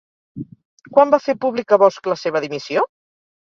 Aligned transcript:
Quan 0.95 1.13
va 1.15 1.21
fer 1.27 1.37
pública 1.47 1.81
Bosch 1.87 2.13
la 2.15 2.19
seva 2.25 2.45
dimissió? 2.49 2.91